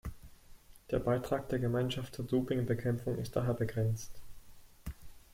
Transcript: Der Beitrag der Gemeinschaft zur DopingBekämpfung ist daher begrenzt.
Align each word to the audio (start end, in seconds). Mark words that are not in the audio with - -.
Der 0.89 0.97
Beitrag 0.97 1.49
der 1.49 1.59
Gemeinschaft 1.59 2.15
zur 2.15 2.25
DopingBekämpfung 2.25 3.19
ist 3.19 3.35
daher 3.35 3.53
begrenzt. 3.53 4.19